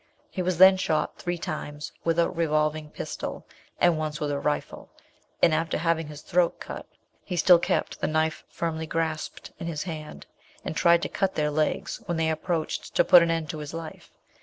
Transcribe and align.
He 0.31 0.41
was 0.41 0.57
then 0.57 0.77
shot 0.77 1.19
three 1.19 1.37
times 1.37 1.91
with 2.03 2.17
a 2.17 2.27
revolving 2.27 2.89
pistol, 2.89 3.45
and 3.79 3.99
once 3.99 4.19
with 4.19 4.31
a 4.31 4.39
rifle, 4.39 4.89
and 5.43 5.53
after 5.53 5.77
having 5.77 6.07
his 6.07 6.23
throat 6.23 6.59
cut, 6.59 6.87
he 7.23 7.35
still 7.35 7.59
kept 7.59 8.01
the 8.01 8.07
knife 8.07 8.43
firmly 8.49 8.87
grasped 8.87 9.51
in 9.59 9.67
his 9.67 9.83
hand, 9.83 10.25
and 10.65 10.75
tried 10.75 11.03
to 11.03 11.07
cut 11.07 11.35
their 11.35 11.51
legs 11.51 12.01
when 12.07 12.17
they 12.17 12.31
approached 12.31 12.95
to 12.95 13.03
put 13.03 13.21
an 13.21 13.29
end 13.29 13.51
to 13.51 13.59
his 13.59 13.75
life. 13.75 14.09